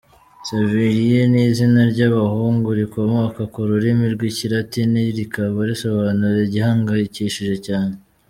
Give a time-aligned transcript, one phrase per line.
[0.47, 7.93] Severien ni izina ry’abahungu rikomoka ku rurimi rw’Ikilatini rikaba risobanura “Igihangayikishije cyane”.